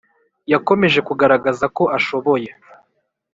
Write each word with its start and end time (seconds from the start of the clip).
yakomeje 0.51 0.99
kugaragaza 1.07 1.65
ko 1.77 1.83
ashoboye 1.97 2.49